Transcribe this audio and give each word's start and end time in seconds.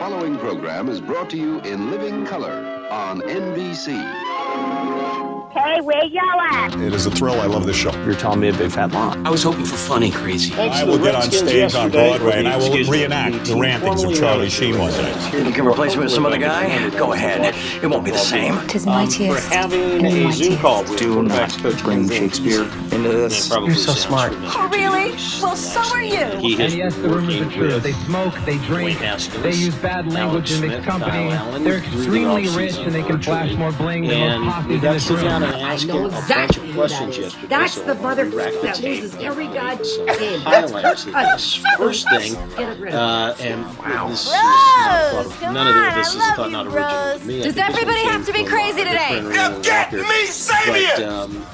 following 0.00 0.38
program 0.38 0.88
is 0.88 0.98
brought 0.98 1.28
to 1.28 1.36
you 1.36 1.60
in 1.60 1.90
living 1.90 2.24
color 2.24 2.64
on 2.90 3.20
NBC. 3.20 4.99
Hey, 5.52 5.80
where 5.80 6.04
y'all 6.04 6.40
at? 6.40 6.74
It 6.80 6.94
is 6.94 7.06
a 7.06 7.10
thrill. 7.10 7.40
I 7.40 7.46
love 7.46 7.66
this 7.66 7.76
show. 7.76 7.90
You're 8.04 8.14
telling 8.14 8.38
me 8.38 8.50
a 8.50 8.52
big 8.52 8.70
fat 8.70 8.92
lie. 8.92 9.20
I 9.24 9.30
was 9.30 9.42
hoping 9.42 9.64
for 9.64 9.74
funny 9.74 10.12
crazy. 10.12 10.54
I 10.54 10.84
will 10.84 10.98
get 10.98 11.16
on 11.16 11.30
stage 11.32 11.74
on 11.74 11.90
Broadway 11.90 12.38
and 12.38 12.46
I 12.46 12.56
will 12.56 12.70
reenact 12.88 13.46
the 13.46 13.56
rantings 13.56 14.04
of 14.04 14.14
Charlie 14.14 14.48
Sheen 14.48 14.78
one 14.78 14.92
day. 14.92 15.42
You 15.44 15.50
can 15.50 15.66
replace 15.66 15.96
me 15.96 16.04
with 16.04 16.12
some 16.12 16.24
other 16.24 16.38
guy? 16.38 16.88
Go 16.90 17.14
ahead. 17.14 17.54
It 17.82 17.88
won't 17.88 18.04
be 18.04 18.12
the 18.12 18.18
same. 18.18 18.58
Um, 18.58 18.68
Tis 18.68 18.86
mightiest 18.86 19.48
For 19.48 19.54
having 19.54 19.80
in 19.80 20.06
a 20.06 20.32
Zoom 20.32 20.52
mightiest. 20.52 20.60
call 20.60 20.84
Do 20.96 21.22
not 21.24 21.58
bring 21.82 22.08
Shakespeare 22.08 22.62
into 22.62 23.08
this. 23.08 23.48
Probably 23.48 23.70
You're 23.70 23.76
so 23.76 23.92
smart. 23.92 24.32
Oh, 24.36 24.68
really? 24.72 25.10
Well, 25.42 25.56
so 25.56 25.80
are 25.80 26.02
you. 26.02 26.26
He 26.38 26.54
has 26.56 26.72
And 26.72 26.74
yes, 26.74 26.94
the 26.94 27.08
rumors 27.08 27.40
are 27.40 27.50
true. 27.50 27.80
They 27.80 27.92
smoke, 27.92 28.34
they 28.44 28.58
drink, 28.58 28.98
they 29.00 29.52
use 29.52 29.74
bad 29.76 30.12
language 30.12 30.52
Alex 30.52 30.52
in 30.52 30.60
mixed 30.60 30.84
Smith, 30.84 30.86
company. 30.86 31.64
They're 31.64 31.78
extremely 31.78 32.48
rich 32.48 32.76
and 32.76 32.94
they 32.94 33.02
can 33.02 33.20
flash 33.20 33.52
more 33.56 33.72
bling 33.72 34.06
than 34.06 34.12
And 34.12 34.44
most 34.44 34.68
we 34.68 34.78
posses 34.78 34.84
in 34.84 34.92
this 34.92 35.04
sit 35.06 35.39
down 35.40 35.54
and 35.54 35.62
ask 35.62 35.86
know 35.86 35.98
him 35.98 36.04
a 36.06 36.08
bunch 36.10 36.22
exactly 36.22 36.68
of 36.68 36.74
questions 36.74 37.16
that 37.16 37.24
is. 37.24 37.34
yesterday. 37.34 37.46
That's 37.48 37.72
so 37.74 37.80
the 37.80 37.94
we'll 37.94 38.02
mother 38.02 38.24
re-rack 38.26 38.52
the 38.52 38.60
that 38.62 38.74
tape 38.76 39.02
loses 39.02 39.14
and 39.14 39.22
every 39.24 39.44
find 39.46 39.54
god 39.54 39.86
some 39.86 40.06
game. 40.06 40.40
highlights 40.40 41.06
of 41.06 41.12
this. 41.12 41.64
First 41.76 42.08
thing, 42.10 42.34
Get 42.56 42.76
it 42.76 42.80
rid 42.80 42.94
uh, 42.94 43.34
and 43.40 43.64
this 44.10 44.26
is 44.26 44.32
not 44.32 45.10
thought 45.12 45.26
of, 45.26 45.42
none 45.42 45.88
of 45.88 45.94
this 45.94 46.14
is 46.14 46.22
thought 46.32 46.50
not 46.52 46.66
original 46.66 47.18
to 47.18 47.24
me. 47.26 47.42
Does 47.42 47.54
think 47.54 47.54
this 47.54 47.56
one 47.56 47.72
everybody 47.72 48.04
have 48.04 48.26
to 48.26 48.32
be 48.32 48.44
crazy 48.44 48.82
uh, 48.82 48.84
today? 48.84 49.20
different 49.20 49.64
Get 49.64 49.92
me 49.92 50.26
Savior! 50.26 51.08
Um, 51.08 51.46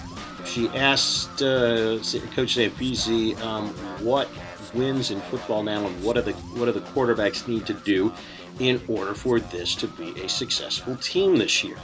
she 0.45 0.69
asked 0.69 1.43
uh, 1.43 1.99
Coach 2.35 2.55
Dave 2.55 2.73
Beasy 2.75 3.39
um, 3.43 3.69
what 4.05 4.29
wins 4.75 5.11
in 5.11 5.21
football 5.23 5.63
now, 5.63 5.87
and 5.87 6.05
what 6.05 6.17
are 6.17 6.23
the 6.23 6.33
what 6.33 6.67
do 6.67 6.73
the 6.73 6.81
quarterbacks 6.81 7.49
need 7.49 7.67
to 7.67 7.75
do 7.75 8.13
in 8.61 8.81
order 8.89 9.15
for 9.15 9.39
this 9.41 9.75
to 9.77 9.87
be 9.87 10.19
a 10.21 10.29
successful 10.29 10.97
team 10.97 11.37
this 11.37 11.63
year. 11.63 11.77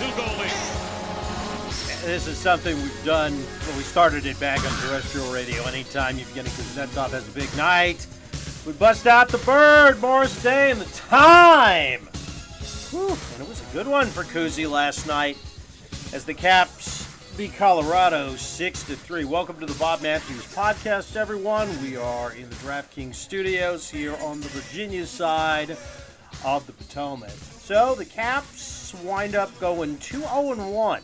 A 0.00 0.04
two-goal. 0.04 0.26
This 2.02 2.26
is 2.26 2.38
something 2.38 2.76
we've 2.76 3.04
done 3.04 3.32
when 3.32 3.76
we 3.76 3.82
started 3.82 4.24
it 4.24 4.40
back 4.40 4.58
on 4.60 4.70
terrestrial 4.80 5.30
radio. 5.32 5.62
Anytime 5.64 6.16
you're 6.18 6.26
getting 6.28 6.52
Kuznetsov 6.52 7.10
has 7.10 7.28
a 7.28 7.32
big 7.32 7.54
night, 7.56 8.06
we 8.66 8.72
bust 8.72 9.06
out 9.06 9.28
the 9.28 9.38
bird, 9.38 10.00
Morris 10.00 10.42
Day, 10.42 10.70
and 10.70 10.80
the 10.80 10.90
time. 10.96 12.08
Whew, 12.90 13.08
and 13.08 13.42
it 13.42 13.48
was 13.48 13.60
a 13.60 13.72
good 13.72 13.86
one 13.86 14.06
for 14.06 14.24
Kuzi 14.24 14.68
last 14.68 15.06
night 15.06 15.36
as 16.14 16.24
the 16.24 16.34
Caps 16.34 17.06
beat 17.36 17.54
Colorado 17.54 18.34
six 18.36 18.82
to 18.84 18.96
three. 18.96 19.24
Welcome 19.24 19.60
to 19.60 19.66
the 19.66 19.78
Bob 19.78 20.02
Matthews 20.02 20.42
podcast, 20.54 21.14
everyone. 21.16 21.68
We 21.82 21.96
are 21.96 22.32
in 22.32 22.48
the 22.48 22.56
DraftKings 22.56 23.14
studios 23.14 23.90
here 23.90 24.16
on 24.22 24.40
the 24.40 24.48
Virginia 24.48 25.04
side 25.04 25.76
of 26.44 26.66
the 26.66 26.72
Potomac. 26.72 27.30
So 27.30 27.94
the 27.94 28.06
Caps 28.06 28.79
wind 28.94 29.34
up 29.34 29.58
going 29.60 29.98
2 29.98 30.20
0 30.20 30.54
1 30.54 31.02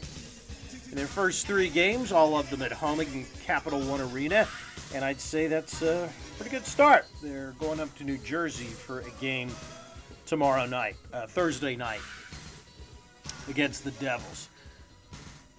in 0.90 0.94
their 0.96 1.06
first 1.06 1.46
three 1.46 1.68
games, 1.68 2.12
all 2.12 2.38
of 2.38 2.48
them 2.50 2.62
at 2.62 2.72
home 2.72 3.00
in 3.00 3.26
Capital 3.44 3.80
One 3.80 4.00
Arena. 4.00 4.46
And 4.94 5.04
I'd 5.04 5.20
say 5.20 5.46
that's 5.46 5.82
a 5.82 6.08
pretty 6.36 6.50
good 6.50 6.64
start. 6.64 7.06
They're 7.22 7.54
going 7.58 7.80
up 7.80 7.94
to 7.96 8.04
New 8.04 8.18
Jersey 8.18 8.64
for 8.64 9.00
a 9.00 9.10
game 9.20 9.50
tomorrow 10.26 10.66
night, 10.66 10.96
uh, 11.12 11.26
Thursday 11.26 11.76
night, 11.76 12.00
against 13.48 13.84
the 13.84 13.90
Devils. 13.92 14.48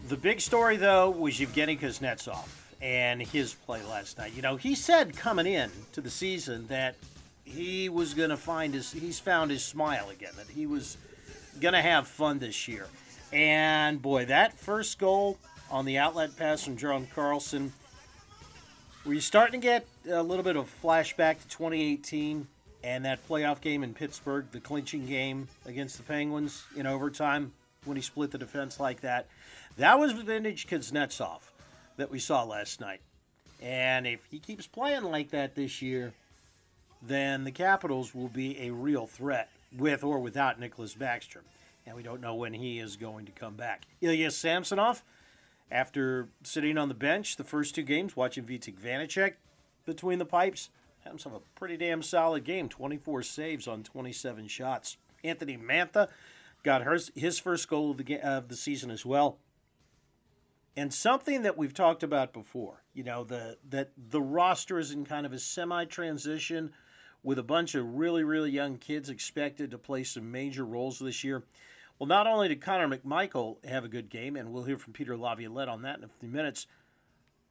The 0.07 0.17
big 0.17 0.39
story, 0.39 0.77
though, 0.77 1.09
was 1.09 1.35
Evgeny 1.39 1.79
Kuznetsov 1.79 2.47
and 2.81 3.21
his 3.21 3.53
play 3.53 3.83
last 3.83 4.17
night. 4.17 4.33
You 4.33 4.41
know, 4.41 4.55
he 4.55 4.75
said 4.75 5.15
coming 5.15 5.45
in 5.45 5.71
to 5.93 6.01
the 6.01 6.09
season 6.09 6.67
that 6.67 6.95
he 7.43 7.89
was 7.89 8.13
going 8.13 8.29
to 8.29 8.37
find 8.37 8.73
his, 8.73 8.91
he's 8.91 9.19
found 9.19 9.51
his 9.51 9.63
smile 9.63 10.09
again, 10.09 10.33
that 10.37 10.47
he 10.47 10.65
was 10.65 10.97
going 11.59 11.73
to 11.73 11.81
have 11.81 12.07
fun 12.07 12.39
this 12.39 12.67
year. 12.67 12.87
And 13.31 14.01
boy, 14.01 14.25
that 14.25 14.57
first 14.57 14.99
goal 14.99 15.37
on 15.69 15.85
the 15.85 15.97
outlet 15.97 16.35
pass 16.37 16.63
from 16.63 16.77
John 16.77 17.07
Carlson, 17.13 17.73
were 19.05 19.13
you 19.13 19.21
starting 19.21 19.59
to 19.59 19.65
get 19.65 19.85
a 20.09 20.23
little 20.23 20.43
bit 20.43 20.55
of 20.55 20.73
flashback 20.81 21.41
to 21.41 21.47
2018 21.49 22.47
and 22.83 23.05
that 23.05 23.27
playoff 23.27 23.61
game 23.61 23.83
in 23.83 23.93
Pittsburgh, 23.93 24.45
the 24.51 24.59
clinching 24.59 25.05
game 25.05 25.47
against 25.65 25.97
the 25.97 26.03
Penguins 26.03 26.63
in 26.75 26.87
overtime 26.87 27.51
when 27.85 27.97
he 27.97 28.03
split 28.03 28.31
the 28.31 28.37
defense 28.37 28.79
like 28.79 29.01
that? 29.01 29.27
That 29.77 29.99
was 29.99 30.13
vintage 30.13 30.67
Kuznetsov 30.67 31.39
that 31.97 32.09
we 32.09 32.19
saw 32.19 32.43
last 32.43 32.79
night. 32.79 33.01
And 33.61 34.07
if 34.07 34.23
he 34.25 34.39
keeps 34.39 34.67
playing 34.67 35.03
like 35.03 35.31
that 35.31 35.55
this 35.55 35.81
year, 35.81 36.13
then 37.01 37.43
the 37.43 37.51
Capitals 37.51 38.13
will 38.15 38.27
be 38.27 38.59
a 38.67 38.71
real 38.71 39.07
threat 39.07 39.49
with 39.75 40.03
or 40.03 40.19
without 40.19 40.59
Nicholas 40.59 40.93
Backstrom. 40.93 41.43
And 41.85 41.95
we 41.95 42.03
don't 42.03 42.21
know 42.21 42.35
when 42.35 42.53
he 42.53 42.79
is 42.79 42.95
going 42.95 43.25
to 43.25 43.31
come 43.31 43.55
back. 43.55 43.85
Ilya 44.01 44.31
Samsonov, 44.31 45.03
after 45.71 46.27
sitting 46.43 46.77
on 46.77 46.89
the 46.89 46.93
bench 46.93 47.37
the 47.37 47.43
first 47.43 47.75
two 47.75 47.83
games, 47.83 48.15
watching 48.15 48.43
Vitek 48.43 48.79
Vanecek 48.79 49.33
between 49.85 50.19
the 50.19 50.25
pipes, 50.25 50.69
had 50.99 51.09
himself 51.11 51.35
a 51.35 51.59
pretty 51.59 51.77
damn 51.77 52.01
solid 52.01 52.43
game 52.43 52.67
24 52.67 53.23
saves 53.23 53.67
on 53.67 53.83
27 53.83 54.47
shots. 54.47 54.97
Anthony 55.23 55.57
Mantha 55.57 56.09
got 56.63 56.83
his 57.15 57.39
first 57.39 57.69
goal 57.69 57.91
of 57.91 57.97
the, 57.97 58.19
of 58.19 58.49
the 58.49 58.55
season 58.55 58.91
as 58.91 59.05
well. 59.05 59.37
And 60.75 60.93
something 60.93 61.41
that 61.43 61.57
we've 61.57 61.73
talked 61.73 62.03
about 62.03 62.33
before, 62.33 62.83
you 62.93 63.03
know, 63.03 63.23
the 63.23 63.57
that 63.69 63.91
the 63.97 64.21
roster 64.21 64.77
is 64.77 64.91
in 64.91 65.05
kind 65.05 65.25
of 65.25 65.33
a 65.33 65.39
semi-transition 65.39 66.71
with 67.27 67.37
a 67.37 67.43
bunch 67.43 67.75
of 67.75 67.95
really, 67.95 68.23
really 68.23 68.49
young 68.49 68.77
kids 68.77 69.09
expected 69.09 69.69
to 69.69 69.77
play 69.77 70.01
some 70.01 70.31
major 70.31 70.63
roles 70.63 70.97
this 70.97 71.25
year. 71.25 71.43
Well, 71.99 72.07
not 72.07 72.25
only 72.25 72.47
did 72.47 72.61
Connor 72.61 72.87
McMichael 72.87 73.57
have 73.65 73.83
a 73.83 73.89
good 73.89 74.09
game, 74.09 74.37
and 74.37 74.53
we'll 74.53 74.63
hear 74.63 74.77
from 74.77 74.93
Peter 74.93 75.17
Laviolette 75.17 75.67
on 75.67 75.81
that 75.81 75.97
in 75.97 76.05
a 76.05 76.07
few 76.07 76.29
minutes, 76.29 76.67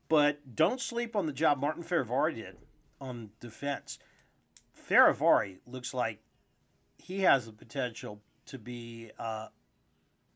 but 0.09 0.57
don't 0.57 0.81
sleep 0.81 1.15
on 1.15 1.27
the 1.27 1.33
job 1.33 1.61
Martin 1.61 1.85
Fehervary 1.85 2.37
did 2.37 2.57
on 3.03 3.29
defense. 3.39 3.99
Fehervary 4.89 5.59
looks 5.67 5.93
like 5.93 6.21
he 6.97 7.21
has 7.21 7.45
the 7.45 7.53
potential 7.53 8.23
to 8.47 8.59
be 8.59 9.11
uh, 9.19 9.49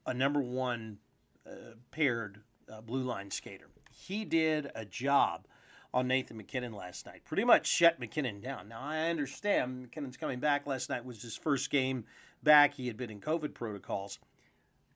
a 0.05 0.13
number 0.13 0.43
one 0.43 0.99
uh, 1.47 1.77
paired 1.93 2.43
uh, 2.71 2.83
blue 2.83 3.05
line 3.05 3.31
skater. 3.31 3.71
He 3.91 4.27
did 4.27 4.71
a 4.75 4.85
job 4.85 5.47
on 5.93 6.07
Nathan 6.07 6.37
MacKinnon 6.37 6.73
last 6.73 7.07
night. 7.07 7.25
Pretty 7.25 7.45
much 7.45 7.67
shut 7.67 7.99
MacKinnon 7.99 8.41
down. 8.41 8.69
Now 8.69 8.81
I 8.81 9.09
understand 9.11 9.83
MacKinnon's 9.83 10.17
coming 10.17 10.41
back. 10.41 10.67
Last 10.67 10.89
night 10.89 11.05
was 11.05 11.23
his 11.23 11.37
first 11.37 11.71
game 11.71 12.05
back. 12.43 12.75
He 12.75 12.87
had 12.87 12.97
been 12.97 13.11
in 13.11 13.21
COVID 13.21 13.55
protocols. 13.55 14.19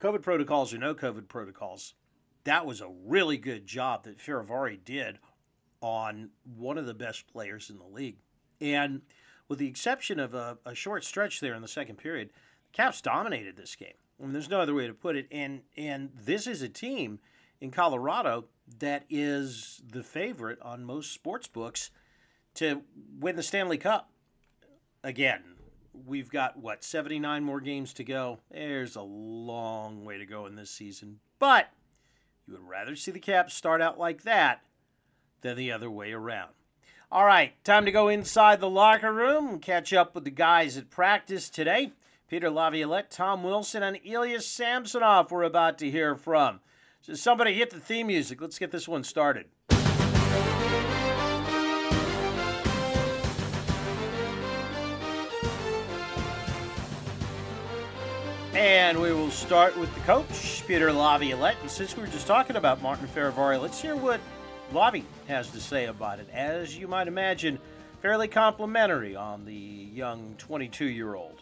COVID 0.00 0.22
protocols 0.22 0.72
or 0.72 0.78
no 0.78 0.94
COVID 0.94 1.28
protocols. 1.28 1.94
That 2.44 2.66
was 2.66 2.80
a 2.80 2.92
really 3.04 3.38
good 3.38 3.66
job 3.66 4.04
that 4.04 4.18
Fehervary 4.18 4.78
did 4.84 5.18
on 5.80 6.30
one 6.44 6.78
of 6.78 6.86
the 6.86 6.94
best 6.94 7.26
players 7.26 7.70
in 7.70 7.78
the 7.78 7.84
league. 7.84 8.18
And 8.60 9.02
with 9.48 9.58
the 9.58 9.68
exception 9.68 10.20
of 10.20 10.34
a, 10.34 10.58
a 10.64 10.74
short 10.74 11.04
stretch 11.04 11.40
there 11.40 11.54
in 11.54 11.62
the 11.62 11.68
second 11.68 11.96
period, 11.96 12.28
the 12.28 12.76
Caps 12.76 13.00
dominated 13.00 13.56
this 13.56 13.74
game. 13.76 13.94
I 14.18 14.22
mean, 14.22 14.32
there's 14.32 14.48
no 14.48 14.60
other 14.60 14.74
way 14.74 14.86
to 14.86 14.94
put 14.94 15.16
it. 15.16 15.26
And 15.30 15.62
and 15.76 16.10
this 16.14 16.46
is 16.46 16.62
a 16.62 16.68
team 16.68 17.18
in 17.60 17.70
Colorado 17.70 18.46
that 18.80 19.04
is 19.10 19.82
the 19.90 20.02
favorite 20.02 20.58
on 20.62 20.84
most 20.84 21.12
sports 21.12 21.46
books 21.46 21.90
to 22.54 22.82
win 23.18 23.36
the 23.36 23.42
Stanley 23.42 23.78
Cup. 23.78 24.10
Again, 25.02 25.42
we've 26.06 26.30
got 26.30 26.58
what 26.58 26.82
79 26.84 27.44
more 27.44 27.60
games 27.60 27.92
to 27.94 28.04
go. 28.04 28.38
There's 28.50 28.96
a 28.96 29.02
long 29.02 30.04
way 30.04 30.18
to 30.18 30.26
go 30.26 30.46
in 30.46 30.56
this 30.56 30.70
season, 30.70 31.20
but 31.38 31.70
you 32.46 32.54
would 32.54 32.68
rather 32.68 32.96
see 32.96 33.10
the 33.10 33.18
Caps 33.18 33.54
start 33.54 33.80
out 33.80 33.98
like 33.98 34.22
that 34.22 34.62
than 35.42 35.56
the 35.56 35.72
other 35.72 35.90
way 35.90 36.12
around. 36.12 36.50
All 37.12 37.24
right, 37.24 37.52
time 37.64 37.84
to 37.84 37.92
go 37.92 38.08
inside 38.08 38.60
the 38.60 38.68
locker 38.68 39.12
room 39.12 39.60
catch 39.60 39.92
up 39.92 40.14
with 40.14 40.24
the 40.24 40.30
guys 40.30 40.76
at 40.76 40.90
practice 40.90 41.48
today. 41.48 41.92
Peter 42.28 42.50
Laviolette, 42.50 43.10
Tom 43.10 43.44
Wilson, 43.44 43.82
and 43.82 44.00
Ilya 44.02 44.40
Samsonov 44.40 45.30
we're 45.30 45.42
about 45.42 45.78
to 45.78 45.90
hear 45.90 46.16
from. 46.16 46.60
So 47.06 47.12
somebody 47.12 47.52
hit 47.52 47.68
the 47.68 47.80
theme 47.80 48.06
music. 48.06 48.40
Let's 48.40 48.58
get 48.58 48.70
this 48.70 48.88
one 48.88 49.04
started. 49.04 49.44
And 58.54 58.98
we 59.02 59.12
will 59.12 59.30
start 59.30 59.76
with 59.76 59.92
the 59.94 60.00
coach, 60.06 60.66
Peter 60.66 60.90
Laviolette. 60.90 61.56
And 61.60 61.70
since 61.70 61.94
we 61.94 62.04
were 62.04 62.08
just 62.08 62.26
talking 62.26 62.56
about 62.56 62.80
Martin 62.80 63.06
Fehervary, 63.08 63.60
let's 63.60 63.82
hear 63.82 63.96
what 63.96 64.18
Lavi 64.72 65.04
has 65.28 65.50
to 65.50 65.60
say 65.60 65.84
about 65.84 66.20
it. 66.20 66.30
As 66.32 66.74
you 66.74 66.88
might 66.88 67.06
imagine, 67.06 67.58
fairly 68.00 68.28
complimentary 68.28 69.14
on 69.14 69.44
the 69.44 69.52
young 69.52 70.36
22 70.38 70.86
year 70.86 71.16
old. 71.16 71.38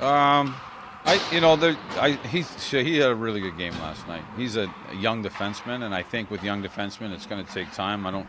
Um, 0.00 0.56
I, 1.06 1.20
you 1.30 1.40
know, 1.40 1.54
there, 1.56 1.76
I, 1.96 2.12
he 2.12 2.42
he 2.82 2.96
had 2.96 3.10
a 3.10 3.14
really 3.14 3.40
good 3.40 3.58
game 3.58 3.74
last 3.74 4.08
night. 4.08 4.22
He's 4.38 4.56
a, 4.56 4.72
a 4.90 4.96
young 4.96 5.22
defenseman, 5.22 5.82
and 5.82 5.94
I 5.94 6.02
think 6.02 6.30
with 6.30 6.42
young 6.42 6.62
defensemen, 6.62 7.12
it's 7.12 7.26
going 7.26 7.44
to 7.44 7.52
take 7.52 7.70
time. 7.72 8.06
I 8.06 8.10
don't 8.10 8.28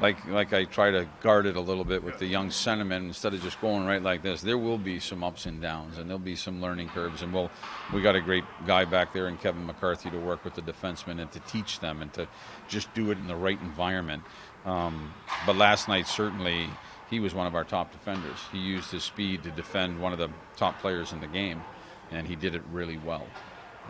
like 0.00 0.26
like 0.26 0.52
I 0.52 0.64
try 0.64 0.90
to 0.90 1.06
guard 1.20 1.46
it 1.46 1.54
a 1.54 1.60
little 1.60 1.84
bit 1.84 2.02
with 2.02 2.18
the 2.18 2.26
young 2.26 2.50
sentiment 2.50 3.06
instead 3.06 3.32
of 3.32 3.42
just 3.42 3.60
going 3.60 3.86
right 3.86 4.02
like 4.02 4.22
this. 4.22 4.40
There 4.40 4.58
will 4.58 4.78
be 4.78 4.98
some 4.98 5.22
ups 5.22 5.46
and 5.46 5.62
downs, 5.62 5.98
and 5.98 6.08
there'll 6.08 6.18
be 6.18 6.34
some 6.34 6.60
learning 6.60 6.88
curves. 6.88 7.22
And 7.22 7.32
we'll 7.32 7.50
we 7.94 8.02
got 8.02 8.16
a 8.16 8.20
great 8.20 8.44
guy 8.66 8.84
back 8.84 9.12
there 9.12 9.28
in 9.28 9.36
Kevin 9.36 9.64
McCarthy 9.64 10.10
to 10.10 10.18
work 10.18 10.44
with 10.44 10.54
the 10.54 10.62
defensemen 10.62 11.20
and 11.20 11.30
to 11.30 11.38
teach 11.40 11.78
them 11.78 12.02
and 12.02 12.12
to 12.14 12.26
just 12.68 12.92
do 12.92 13.12
it 13.12 13.18
in 13.18 13.28
the 13.28 13.36
right 13.36 13.60
environment. 13.60 14.24
Um, 14.64 15.14
but 15.46 15.56
last 15.56 15.86
night 15.86 16.08
certainly 16.08 16.70
he 17.12 17.20
was 17.20 17.34
one 17.34 17.46
of 17.46 17.54
our 17.54 17.62
top 17.62 17.92
defenders. 17.92 18.38
He 18.50 18.58
used 18.58 18.90
his 18.90 19.04
speed 19.04 19.42
to 19.42 19.50
defend 19.50 20.00
one 20.00 20.14
of 20.14 20.18
the 20.18 20.30
top 20.56 20.80
players 20.80 21.12
in 21.12 21.20
the 21.20 21.26
game, 21.26 21.62
and 22.10 22.26
he 22.26 22.34
did 22.34 22.54
it 22.54 22.62
really 22.72 22.96
well. 22.96 23.26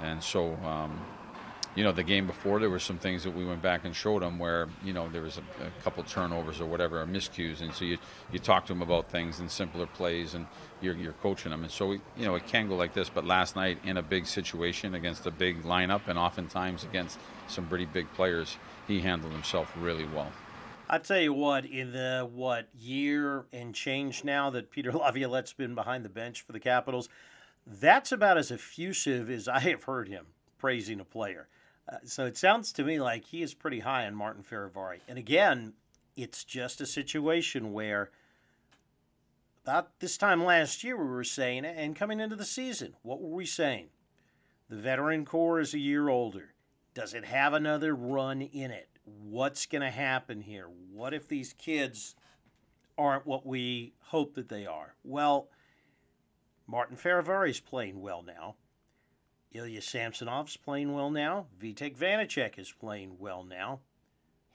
And 0.02 0.20
so, 0.20 0.56
um, 0.56 1.00
you 1.76 1.84
know, 1.84 1.92
the 1.92 2.02
game 2.02 2.26
before 2.26 2.58
there 2.58 2.68
were 2.68 2.80
some 2.80 2.98
things 2.98 3.22
that 3.22 3.30
we 3.30 3.44
went 3.44 3.62
back 3.62 3.84
and 3.84 3.94
showed 3.94 4.24
him 4.24 4.40
where 4.40 4.68
you 4.84 4.92
know 4.92 5.08
there 5.08 5.22
was 5.22 5.38
a, 5.38 5.64
a 5.64 5.82
couple 5.84 6.02
turnovers 6.02 6.60
or 6.60 6.66
whatever, 6.66 7.00
or 7.00 7.06
miscues, 7.06 7.60
and 7.60 7.72
so 7.72 7.84
you 7.84 7.96
you 8.32 8.40
talk 8.40 8.66
to 8.66 8.72
him 8.72 8.82
about 8.82 9.08
things 9.08 9.38
in 9.38 9.48
simpler 9.48 9.86
plays, 9.86 10.34
and 10.34 10.48
you're 10.80 10.96
you're 10.96 11.12
coaching 11.12 11.52
him, 11.52 11.62
and 11.62 11.70
so 11.70 11.86
we, 11.86 12.00
you 12.16 12.26
know 12.26 12.34
it 12.34 12.48
can 12.48 12.68
go 12.68 12.74
like 12.74 12.92
this. 12.92 13.08
But 13.08 13.24
last 13.24 13.54
night 13.54 13.78
in 13.84 13.98
a 13.98 14.02
big 14.02 14.26
situation 14.26 14.96
against 14.96 15.26
a 15.26 15.30
big 15.30 15.62
lineup, 15.62 16.08
and 16.08 16.18
oftentimes 16.18 16.82
against 16.82 17.20
some 17.46 17.68
pretty 17.68 17.86
big 17.86 18.12
players, 18.14 18.56
he 18.88 18.98
handled 18.98 19.32
himself 19.32 19.72
really 19.78 20.06
well. 20.06 20.32
I 20.92 20.98
tell 20.98 21.20
you 21.20 21.32
what, 21.32 21.64
in 21.64 21.92
the 21.92 22.28
what 22.30 22.68
year 22.78 23.46
and 23.50 23.74
change 23.74 24.24
now 24.24 24.50
that 24.50 24.70
Peter 24.70 24.92
Laviolette's 24.92 25.54
been 25.54 25.74
behind 25.74 26.04
the 26.04 26.10
bench 26.10 26.42
for 26.42 26.52
the 26.52 26.60
Capitals, 26.60 27.08
that's 27.66 28.12
about 28.12 28.36
as 28.36 28.52
effusive 28.52 29.30
as 29.30 29.48
I 29.48 29.60
have 29.60 29.84
heard 29.84 30.10
him 30.10 30.26
praising 30.58 31.00
a 31.00 31.04
player. 31.06 31.48
Uh, 31.90 31.96
so 32.04 32.26
it 32.26 32.36
sounds 32.36 32.74
to 32.74 32.84
me 32.84 33.00
like 33.00 33.24
he 33.24 33.40
is 33.40 33.54
pretty 33.54 33.80
high 33.80 34.04
on 34.04 34.14
Martin 34.14 34.42
Fehervary. 34.42 34.98
And 35.08 35.16
again, 35.16 35.72
it's 36.14 36.44
just 36.44 36.82
a 36.82 36.86
situation 36.86 37.72
where 37.72 38.10
about 39.64 39.98
this 40.00 40.18
time 40.18 40.44
last 40.44 40.84
year 40.84 40.98
we 40.98 41.08
were 41.08 41.24
saying, 41.24 41.64
and 41.64 41.96
coming 41.96 42.20
into 42.20 42.36
the 42.36 42.44
season, 42.44 42.96
what 43.00 43.18
were 43.18 43.34
we 43.34 43.46
saying? 43.46 43.86
The 44.68 44.76
veteran 44.76 45.24
core 45.24 45.58
is 45.58 45.72
a 45.72 45.78
year 45.78 46.10
older. 46.10 46.52
Does 46.92 47.14
it 47.14 47.24
have 47.24 47.54
another 47.54 47.94
run 47.94 48.42
in 48.42 48.70
it? 48.70 48.91
What's 49.04 49.66
going 49.66 49.82
to 49.82 49.90
happen 49.90 50.40
here? 50.42 50.66
What 50.92 51.14
if 51.14 51.28
these 51.28 51.52
kids 51.52 52.14
aren't 52.96 53.26
what 53.26 53.46
we 53.46 53.94
hope 54.06 54.34
that 54.34 54.48
they 54.48 54.66
are? 54.66 54.94
Well, 55.02 55.48
Martin 56.66 56.96
Fehervary's 56.96 57.60
playing 57.60 58.00
well 58.00 58.22
now. 58.22 58.56
Ilya 59.52 59.80
Samsonov's 59.80 60.56
playing 60.56 60.92
well 60.94 61.10
now. 61.10 61.46
Vitek 61.60 61.96
Vanecek 61.96 62.58
is 62.58 62.72
playing 62.72 63.16
well 63.18 63.44
now. 63.44 63.80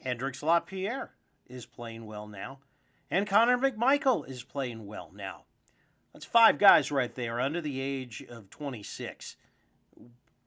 Hendrix 0.01 0.41
Lapierre 0.41 1.11
is 1.47 1.65
playing 1.65 2.05
well 2.05 2.27
now. 2.27 2.59
And 3.09 3.27
Connor 3.27 3.57
McMichael 3.57 4.27
is 4.27 4.43
playing 4.43 4.85
well 4.85 5.11
now. 5.13 5.43
That's 6.13 6.25
five 6.25 6.57
guys 6.57 6.91
right 6.91 7.13
there 7.13 7.39
under 7.39 7.61
the 7.61 7.79
age 7.79 8.23
of 8.27 8.49
26. 8.49 9.35
A 9.99 10.03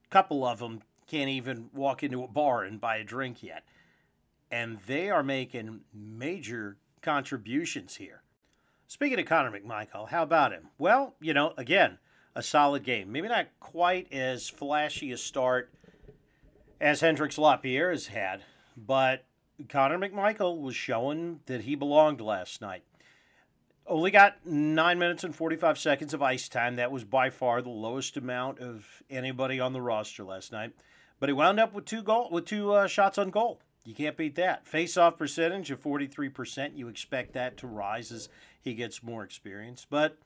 couple 0.09 0.45
of 0.45 0.59
them 0.59 0.81
can't 1.07 1.29
even 1.29 1.69
walk 1.73 2.03
into 2.03 2.23
a 2.23 2.27
bar 2.27 2.63
and 2.63 2.79
buy 2.81 2.97
a 2.97 3.03
drink 3.03 3.41
yet. 3.41 3.63
And 4.51 4.79
they 4.85 5.09
are 5.09 5.23
making 5.23 5.81
major 5.93 6.77
contributions 7.01 7.95
here. 7.95 8.21
Speaking 8.87 9.19
of 9.19 9.25
Connor 9.25 9.57
McMichael, 9.57 10.09
how 10.09 10.23
about 10.23 10.51
him? 10.51 10.67
Well, 10.77 11.15
you 11.21 11.33
know, 11.33 11.53
again, 11.57 11.97
a 12.35 12.43
solid 12.43 12.83
game. 12.83 13.11
Maybe 13.11 13.29
not 13.29 13.47
quite 13.59 14.11
as 14.11 14.49
flashy 14.49 15.11
a 15.11 15.17
start 15.17 15.71
as 16.81 16.99
Hendrix 16.99 17.37
Lapierre 17.37 17.91
has 17.91 18.07
had, 18.07 18.41
but 18.75 19.23
Connor 19.69 19.97
McMichael 19.97 20.59
was 20.59 20.75
showing 20.75 21.39
that 21.45 21.61
he 21.61 21.75
belonged 21.75 22.19
last 22.21 22.61
night. 22.61 22.83
Only 23.87 24.11
got 24.11 24.45
nine 24.45 24.99
minutes 24.99 25.23
and 25.23 25.35
45 25.35 25.77
seconds 25.77 26.13
of 26.13 26.21
ice 26.21 26.47
time. 26.47 26.75
That 26.75 26.91
was 26.91 27.03
by 27.03 27.29
far 27.29 27.61
the 27.61 27.69
lowest 27.69 28.15
amount 28.17 28.59
of 28.59 28.85
anybody 29.09 29.59
on 29.59 29.73
the 29.73 29.81
roster 29.81 30.23
last 30.23 30.51
night. 30.51 30.71
But 31.19 31.29
he 31.29 31.33
wound 31.33 31.59
up 31.59 31.73
with 31.73 31.85
two 31.85 32.01
goal 32.01 32.29
with 32.31 32.45
two 32.45 32.73
uh, 32.73 32.87
shots 32.87 33.17
on 33.17 33.29
goal. 33.29 33.59
You 33.83 33.95
can't 33.95 34.15
beat 34.15 34.35
that. 34.35 34.67
Face-off 34.67 35.17
percentage 35.17 35.71
of 35.71 35.81
43%. 35.81 36.77
You 36.77 36.87
expect 36.87 37.33
that 37.33 37.57
to 37.57 37.67
rise 37.67 38.11
as 38.11 38.29
he 38.61 38.75
gets 38.75 39.01
more 39.01 39.23
experience. 39.23 39.87
But 39.89 40.17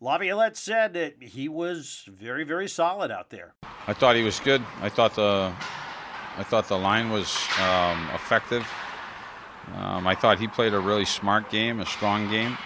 Laviolette 0.00 0.56
said 0.56 0.92
that 0.94 1.22
he 1.22 1.48
was 1.48 2.04
very, 2.08 2.44
very 2.44 2.68
solid 2.68 3.10
out 3.10 3.30
there. 3.30 3.54
I 3.86 3.94
thought 3.94 4.16
he 4.16 4.22
was 4.22 4.38
good. 4.40 4.62
I 4.80 4.88
thought 4.88 5.14
the 5.14 5.52
I 6.38 6.42
thought 6.42 6.68
the 6.68 6.78
line 6.78 7.10
was 7.10 7.36
um, 7.60 8.08
effective. 8.14 8.66
Um, 9.74 10.06
I 10.06 10.14
thought 10.14 10.38
he 10.38 10.46
played 10.46 10.74
a 10.74 10.80
really 10.80 11.04
smart 11.04 11.50
game, 11.50 11.80
a 11.80 11.86
strong 11.86 12.30
game. 12.30 12.56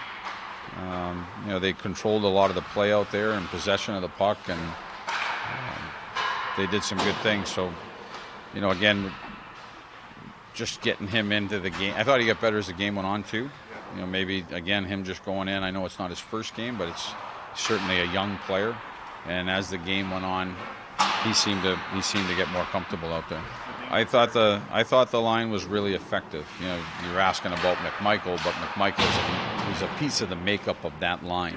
Um, 0.77 1.27
you 1.45 1.51
know, 1.51 1.59
they 1.59 1.73
controlled 1.73 2.25
a 2.25 2.29
lot 2.29 2.51
of 2.51 2.57
the 2.57 2.63
play 2.63 2.93
out 2.93 3.11
there 3.11 3.33
and 3.33 3.47
possession 3.49 3.95
of 3.95 4.03
the 4.03 4.09
puck, 4.09 4.39
and 4.49 4.61
um, 4.61 5.83
they 6.57 6.67
did 6.67 6.85
some 6.85 6.99
good 6.99 7.17
things. 7.17 7.49
So, 7.49 7.73
you 8.55 8.61
know, 8.61 8.71
again, 8.71 9.13
just 10.55 10.81
getting 10.81 11.09
him 11.09 11.33
into 11.33 11.59
the 11.59 11.71
game. 11.71 11.93
I 11.97 12.05
thought 12.05 12.21
he 12.21 12.27
got 12.27 12.41
better 12.41 12.59
as 12.59 12.69
the 12.69 12.73
game 12.73 12.95
went 12.95 13.07
on 13.07 13.25
too. 13.25 13.51
You 13.95 14.01
know, 14.01 14.07
maybe 14.07 14.45
again 14.53 14.85
him 14.85 15.05
just 15.05 15.25
going 15.25 15.49
in. 15.49 15.63
I 15.63 15.71
know 15.71 15.85
it's 15.85 15.99
not 15.99 16.11
his 16.11 16.21
first 16.21 16.57
game, 16.57 16.79
but 16.79 16.89
it's 16.89 17.13
certainly 17.55 18.01
a 18.01 18.11
young 18.13 18.39
player. 18.47 18.77
And 19.27 19.51
as 19.51 19.71
the 19.71 19.79
game 19.79 20.11
went 20.11 20.25
on, 20.25 20.55
he 21.25 21.33
seemed 21.33 21.63
to 21.63 21.77
he 21.93 22.01
seemed 22.01 22.29
to 22.29 22.35
get 22.35 22.49
more 22.51 22.65
comfortable 22.65 23.13
out 23.13 23.29
there. 23.29 23.43
I 23.91 24.05
thought 24.05 24.33
the 24.33 24.63
I 24.71 24.83
thought 24.83 25.11
the 25.11 25.21
line 25.21 25.51
was 25.51 25.65
really 25.65 25.95
effective. 25.95 26.47
You 26.61 26.67
know, 26.67 26.81
you're 27.09 27.21
asking 27.21 27.53
about 27.53 27.77
McMichael, 27.79 28.43
but 28.43 28.55
McMichael 28.55 29.09
is 29.09 29.81
a, 29.81 29.87
is 29.87 29.91
a 29.91 29.99
piece 29.99 30.21
of 30.21 30.29
the 30.29 30.37
makeup 30.37 30.83
of 30.85 30.93
that 31.01 31.25
line. 31.25 31.57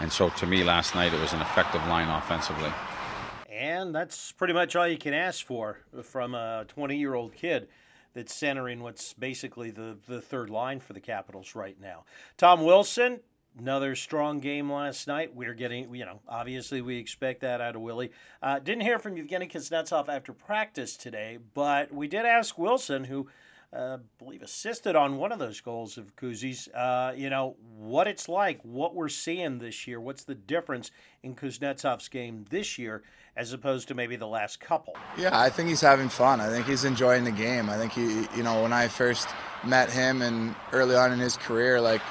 And 0.00 0.10
so 0.10 0.30
to 0.30 0.46
me, 0.46 0.64
last 0.64 0.94
night 0.94 1.12
it 1.12 1.20
was 1.20 1.32
an 1.32 1.40
effective 1.40 1.86
line 1.86 2.08
offensively. 2.08 2.72
And 3.50 3.94
that's 3.94 4.32
pretty 4.32 4.54
much 4.54 4.74
all 4.74 4.88
you 4.88 4.96
can 4.96 5.12
ask 5.12 5.44
for 5.44 5.78
from 6.02 6.34
a 6.34 6.64
20 6.68 6.96
year 6.96 7.14
old 7.14 7.34
kid 7.34 7.68
that's 8.14 8.34
centering 8.34 8.80
what's 8.82 9.12
basically 9.14 9.70
the, 9.70 9.96
the 10.06 10.20
third 10.20 10.50
line 10.50 10.80
for 10.80 10.92
the 10.92 11.00
Capitals 11.00 11.54
right 11.54 11.80
now. 11.80 12.04
Tom 12.36 12.64
Wilson, 12.64 13.20
another 13.58 13.94
strong 13.94 14.38
game 14.38 14.70
last 14.70 15.06
night. 15.06 15.34
We're 15.34 15.54
getting, 15.54 15.94
you 15.94 16.04
know, 16.04 16.20
obviously 16.28 16.80
we 16.80 16.98
expect 16.98 17.40
that 17.40 17.60
out 17.60 17.76
of 17.76 17.82
Willie. 17.82 18.10
Uh, 18.42 18.58
didn't 18.58 18.82
hear 18.82 18.98
from 18.98 19.16
Evgeny 19.16 19.50
Kuznetsov 19.50 20.08
after 20.08 20.32
practice 20.32 20.96
today, 20.96 21.38
but 21.54 21.92
we 21.92 22.08
did 22.08 22.24
ask 22.24 22.58
Wilson, 22.58 23.04
who 23.04 23.28
uh, 23.72 23.98
I 24.00 24.22
believe 24.22 24.42
assisted 24.42 24.96
on 24.96 25.16
one 25.16 25.30
of 25.30 25.38
those 25.38 25.60
goals 25.60 25.96
of 25.96 26.16
Kuzi's, 26.16 26.68
uh, 26.68 27.12
you 27.16 27.30
know, 27.30 27.56
what 27.76 28.08
it's 28.08 28.28
like, 28.28 28.60
what 28.62 28.94
we're 28.94 29.08
seeing 29.08 29.58
this 29.58 29.86
year, 29.86 30.00
what's 30.00 30.24
the 30.24 30.34
difference 30.34 30.90
in 31.22 31.36
Kuznetsov's 31.36 32.08
game 32.08 32.44
this 32.50 32.78
year 32.78 33.02
as 33.36 33.52
opposed 33.52 33.88
to 33.88 33.94
maybe 33.94 34.16
the 34.16 34.26
last 34.26 34.58
couple. 34.60 34.96
Yeah, 35.16 35.38
I 35.38 35.50
think 35.50 35.68
he's 35.68 35.80
having 35.80 36.08
fun. 36.08 36.40
I 36.40 36.48
think 36.48 36.66
he's 36.66 36.84
enjoying 36.84 37.24
the 37.24 37.30
game. 37.30 37.70
I 37.70 37.76
think 37.76 37.92
he, 37.92 38.26
you 38.36 38.42
know, 38.42 38.62
when 38.62 38.72
I 38.72 38.88
first 38.88 39.28
met 39.64 39.90
him 39.90 40.20
and 40.20 40.54
early 40.72 40.96
on 40.96 41.12
in 41.12 41.20
his 41.20 41.36
career, 41.36 41.80
like 41.80 42.02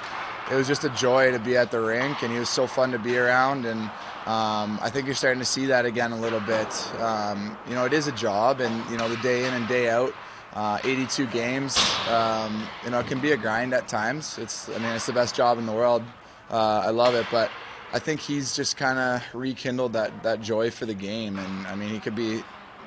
it 0.49 0.55
was 0.55 0.67
just 0.67 0.85
a 0.85 0.89
joy 0.89 1.31
to 1.31 1.39
be 1.39 1.57
at 1.57 1.71
the 1.71 1.79
rink, 1.79 2.23
and 2.23 2.31
he 2.31 2.39
was 2.39 2.49
so 2.49 2.67
fun 2.67 2.91
to 2.91 2.99
be 2.99 3.17
around. 3.17 3.65
And 3.65 3.81
um, 4.25 4.79
I 4.81 4.89
think 4.89 5.05
you're 5.05 5.15
starting 5.15 5.39
to 5.39 5.45
see 5.45 5.67
that 5.67 5.85
again 5.85 6.13
a 6.13 6.19
little 6.19 6.39
bit. 6.39 7.01
Um, 7.01 7.57
you 7.67 7.75
know, 7.75 7.85
it 7.85 7.93
is 7.93 8.07
a 8.07 8.13
job, 8.13 8.61
and 8.61 8.89
you 8.89 8.97
know, 8.97 9.09
the 9.09 9.17
day 9.17 9.45
in 9.45 9.53
and 9.53 9.67
day 9.67 9.89
out. 9.89 10.13
Uh, 10.53 10.79
82 10.83 11.27
games, 11.27 11.77
um, 12.09 12.67
you 12.83 12.89
know, 12.89 12.99
it 12.99 13.07
can 13.07 13.19
be 13.19 13.31
a 13.33 13.37
grind 13.37 13.73
at 13.73 13.87
times. 13.87 14.39
It's, 14.39 14.67
I 14.69 14.79
mean, 14.79 14.93
it's 14.93 15.05
the 15.05 15.13
best 15.13 15.35
job 15.35 15.59
in 15.59 15.67
the 15.67 15.71
world. 15.71 16.01
Uh, 16.49 16.81
I 16.85 16.89
love 16.89 17.13
it, 17.13 17.27
but 17.31 17.51
I 17.91 17.99
think 17.99 18.19
he's 18.19 18.55
just 18.55 18.77
kind 18.77 18.99
of 18.99 19.23
rekindled 19.33 19.93
that 19.93 20.23
that 20.23 20.41
joy 20.41 20.69
for 20.69 20.85
the 20.85 20.93
game, 20.93 21.39
and 21.39 21.67
I 21.67 21.75
mean, 21.75 21.89
he 21.89 21.99
could 21.99 22.15
be 22.15 22.43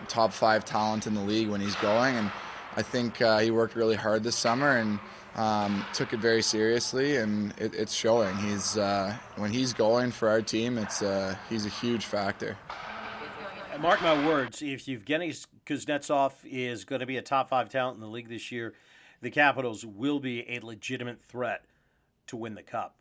top 0.08 0.32
five 0.32 0.64
talent 0.64 1.06
in 1.06 1.14
the 1.14 1.20
league 1.20 1.48
when 1.48 1.60
he's 1.60 1.74
going, 1.76 2.16
and 2.16 2.30
I 2.76 2.82
think 2.82 3.20
uh, 3.20 3.38
he 3.38 3.50
worked 3.50 3.74
really 3.74 3.96
hard 3.96 4.22
this 4.22 4.36
summer 4.36 4.76
and 4.76 5.00
um, 5.34 5.84
took 5.92 6.12
it 6.12 6.20
very 6.20 6.42
seriously, 6.42 7.16
and 7.16 7.52
it, 7.58 7.74
it's 7.74 7.92
showing. 7.92 8.36
He's 8.36 8.76
uh, 8.76 9.16
when 9.36 9.50
he's 9.50 9.72
going 9.72 10.12
for 10.12 10.28
our 10.28 10.40
team, 10.40 10.78
it's 10.78 11.02
uh, 11.02 11.34
he's 11.48 11.66
a 11.66 11.70
huge 11.70 12.04
factor. 12.04 12.56
Mark 13.80 14.02
my 14.02 14.26
words, 14.26 14.62
if 14.62 14.86
Evgeny 14.86 15.34
Kuznetsov 15.66 16.32
is 16.44 16.84
going 16.84 17.00
to 17.00 17.06
be 17.06 17.16
a 17.16 17.22
top 17.22 17.48
five 17.48 17.68
talent 17.68 17.96
in 17.96 18.00
the 18.00 18.08
league 18.08 18.28
this 18.28 18.50
year, 18.50 18.74
the 19.20 19.30
Capitals 19.30 19.86
will 19.86 20.20
be 20.20 20.48
a 20.50 20.60
legitimate 20.60 21.20
threat 21.20 21.64
to 22.26 22.36
win 22.36 22.54
the 22.54 22.62
Cup. 22.62 22.96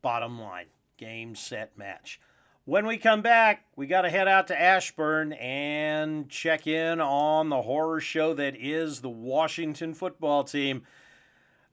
Bottom 0.00 0.40
line 0.40 0.66
game, 0.96 1.34
set, 1.34 1.76
match. 1.76 2.20
When 2.64 2.86
we 2.86 2.96
come 2.96 3.22
back, 3.22 3.64
we 3.74 3.88
got 3.88 4.02
to 4.02 4.10
head 4.10 4.28
out 4.28 4.46
to 4.46 4.60
Ashburn 4.60 5.32
and 5.32 6.28
check 6.28 6.68
in 6.68 7.00
on 7.00 7.48
the 7.48 7.62
horror 7.62 8.00
show 8.00 8.34
that 8.34 8.54
is 8.56 9.00
the 9.00 9.10
Washington 9.10 9.94
football 9.94 10.44
team. 10.44 10.82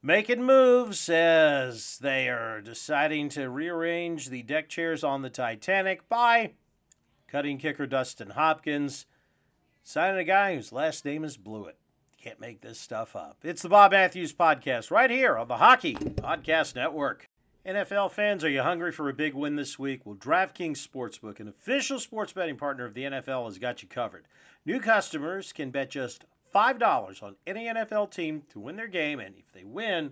making 0.01 0.43
moves 0.43 1.09
as 1.09 1.97
they 1.99 2.29
are 2.29 2.61
deciding 2.61 3.29
to 3.29 3.49
rearrange 3.49 4.29
the 4.29 4.41
deck 4.41 4.69
chairs 4.69 5.03
on 5.03 5.21
the 5.21 5.29
Titanic 5.29 6.07
by 6.09 6.53
cutting 7.27 7.57
kicker 7.57 7.85
Dustin 7.85 8.31
Hopkins, 8.31 9.05
signing 9.89 10.19
a 10.19 10.23
guy 10.23 10.53
whose 10.53 10.71
last 10.71 11.03
name 11.03 11.23
is 11.23 11.35
Blewitt. 11.35 11.73
Can't 12.21 12.39
make 12.39 12.61
this 12.61 12.79
stuff 12.79 13.15
up. 13.15 13.37
It's 13.43 13.63
the 13.63 13.69
Bob 13.69 13.91
Matthews 13.91 14.31
Podcast 14.31 14.91
right 14.91 15.09
here 15.09 15.35
on 15.35 15.47
the 15.47 15.57
Hockey 15.57 15.95
Podcast 15.95 16.75
Network. 16.75 17.27
NFL 17.65 18.11
fans, 18.11 18.43
are 18.43 18.49
you 18.51 18.61
hungry 18.61 18.91
for 18.91 19.09
a 19.09 19.13
big 19.13 19.33
win 19.33 19.55
this 19.55 19.79
week? 19.79 20.05
Well, 20.05 20.15
DraftKings 20.15 20.87
Sportsbook, 20.87 21.39
an 21.39 21.47
official 21.47 21.99
sports 21.99 22.33
betting 22.33 22.55
partner 22.55 22.85
of 22.85 22.93
the 22.93 23.05
NFL, 23.05 23.45
has 23.45 23.57
got 23.57 23.81
you 23.81 23.89
covered. 23.89 24.27
New 24.63 24.79
customers 24.79 25.51
can 25.51 25.71
bet 25.71 25.89
just 25.89 26.23
$5 26.53 27.23
on 27.23 27.35
any 27.47 27.65
NFL 27.65 28.11
team 28.11 28.43
to 28.49 28.59
win 28.59 28.75
their 28.75 28.87
game, 28.87 29.19
and 29.19 29.33
if 29.37 29.51
they 29.51 29.63
win, 29.63 30.11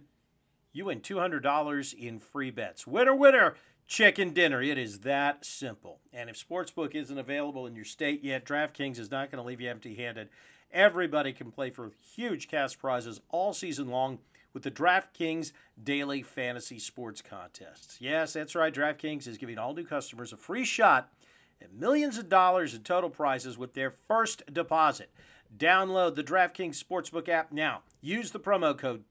you 0.73 0.85
win 0.85 1.01
$200 1.01 1.93
in 1.93 2.19
free 2.19 2.49
bets. 2.49 2.87
Winner, 2.87 3.13
winner, 3.13 3.53
chicken 3.87 4.31
dinner. 4.31 4.61
It 4.61 4.77
is 4.77 4.99
that 4.99 5.45
simple. 5.45 5.99
And 6.13 6.29
if 6.29 6.37
Sportsbook 6.37 6.93
isn't 6.93 7.17
available 7.17 7.65
in 7.65 7.75
your 7.75 7.85
state 7.85 8.23
yet, 8.23 8.45
DraftKings 8.45 8.99
is 8.99 9.09
not 9.09 9.31
going 9.31 9.41
to 9.41 9.47
leave 9.47 9.61
you 9.61 9.69
empty 9.69 9.95
handed. 9.95 10.29
Everybody 10.71 11.31
can 11.31 11.51
play 11.51 11.69
for 11.69 11.91
huge 12.15 12.49
cash 12.49 12.77
prizes 12.77 13.21
all 13.29 13.53
season 13.53 13.87
long 13.87 14.19
with 14.53 14.63
the 14.63 14.71
DraftKings 14.71 15.53
Daily 15.81 16.21
Fantasy 16.21 16.79
Sports 16.79 17.21
Contests. 17.21 17.97
Yes, 18.01 18.33
that's 18.33 18.55
right. 18.55 18.73
DraftKings 18.73 19.27
is 19.27 19.37
giving 19.37 19.57
all 19.57 19.73
new 19.73 19.85
customers 19.85 20.33
a 20.33 20.37
free 20.37 20.65
shot 20.65 21.11
at 21.61 21.73
millions 21.73 22.17
of 22.17 22.27
dollars 22.27 22.73
in 22.73 22.81
total 22.81 23.09
prizes 23.09 23.57
with 23.57 23.73
their 23.73 23.91
first 24.07 24.43
deposit. 24.51 25.09
Download 25.57 26.13
the 26.13 26.23
DraftKings 26.23 26.83
Sportsbook 26.83 27.29
app 27.29 27.51
now. 27.53 27.81
Use 28.01 28.31
the 28.31 28.39
promo 28.39 28.77
code 28.77 29.09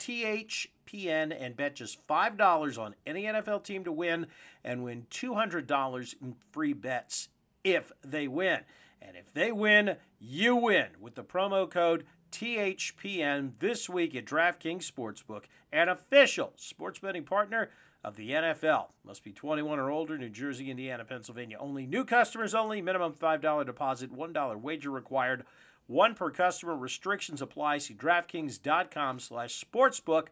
THPN 0.86 1.36
and 1.38 1.56
bet 1.56 1.76
just 1.76 2.06
$5 2.06 2.78
on 2.78 2.94
any 3.06 3.24
NFL 3.24 3.64
team 3.64 3.84
to 3.84 3.92
win 3.92 4.26
and 4.64 4.84
win 4.84 5.06
$200 5.10 6.14
in 6.20 6.34
free 6.52 6.72
bets 6.72 7.28
if 7.64 7.92
they 8.04 8.28
win. 8.28 8.60
And 9.02 9.16
if 9.16 9.32
they 9.32 9.52
win, 9.52 9.96
you 10.18 10.56
win 10.56 10.88
with 11.00 11.14
the 11.14 11.24
promo 11.24 11.70
code 11.70 12.04
THPN 12.32 13.52
this 13.58 13.88
week 13.88 14.14
at 14.16 14.24
DraftKings 14.24 14.90
Sportsbook, 14.90 15.44
an 15.72 15.88
official 15.88 16.52
sports 16.56 16.98
betting 16.98 17.24
partner 17.24 17.70
of 18.04 18.16
the 18.16 18.30
NFL. 18.30 18.88
Must 19.04 19.22
be 19.24 19.32
21 19.32 19.78
or 19.78 19.90
older, 19.90 20.16
New 20.16 20.28
Jersey, 20.28 20.70
Indiana, 20.70 21.04
Pennsylvania. 21.04 21.56
Only 21.58 21.86
new 21.86 22.04
customers 22.04 22.54
only. 22.54 22.80
Minimum 22.80 23.14
$5 23.14 23.66
deposit, 23.66 24.14
$1 24.14 24.60
wager 24.60 24.90
required. 24.90 25.44
One 25.86 26.14
per 26.14 26.30
customer. 26.30 26.76
Restrictions 26.76 27.42
apply. 27.42 27.78
See 27.78 27.94
DraftKings.com 27.94 29.20
slash 29.20 29.64
sportsbook 29.64 30.26